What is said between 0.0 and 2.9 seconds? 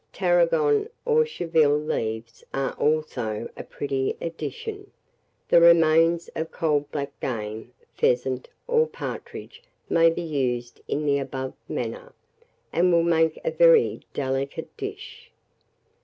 Tarragon or chervil leaves are